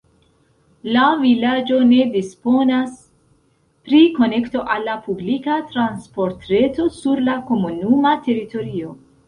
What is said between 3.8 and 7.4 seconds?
pri konekto al la publika transportreto sur la